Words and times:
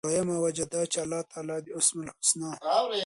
دویمه 0.07 0.35
وجه 0.45 0.65
دا 0.73 0.81
چې 0.91 0.97
الله 1.05 1.21
تعالی 1.31 1.57
د 1.65 1.67
أسماء 1.79 2.05
الحسنی، 2.13 2.51